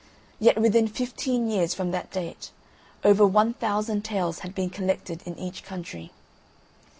Yet, 0.39 0.59
within 0.59 0.87
fifteen 0.87 1.47
years 1.47 1.75
from 1.75 1.91
that 1.91 2.09
date, 2.09 2.49
over 3.03 3.23
1000 3.27 4.03
tales 4.03 4.39
had 4.39 4.55
been 4.55 4.71
collected 4.71 5.21
in 5.27 5.37
each 5.37 5.61
country. 5.63 6.09